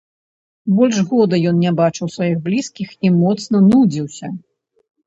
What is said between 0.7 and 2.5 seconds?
Больш года ён не бачыў сваіх